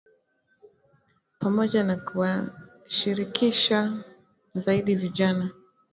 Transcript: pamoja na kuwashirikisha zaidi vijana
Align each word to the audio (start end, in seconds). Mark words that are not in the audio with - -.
pamoja 1.39 1.83
na 1.83 1.95
kuwashirikisha 1.97 4.03
zaidi 4.55 4.95
vijana 4.95 5.49